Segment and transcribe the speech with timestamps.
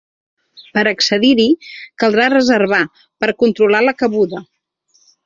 [0.77, 1.45] Per a accedir-hi,
[2.03, 2.79] caldrà reservar
[3.25, 4.43] per a controlar la cabuda.